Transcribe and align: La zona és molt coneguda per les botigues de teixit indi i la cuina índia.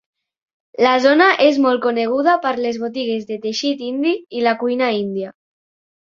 La 0.83 0.91
zona 1.01 1.25
és 1.47 1.57
molt 1.65 1.83
coneguda 1.83 2.33
per 2.45 2.53
les 2.63 2.79
botigues 2.83 3.27
de 3.31 3.37
teixit 3.43 3.83
indi 3.89 4.15
i 4.39 4.41
la 4.47 4.55
cuina 4.63 4.89
índia. 5.01 5.31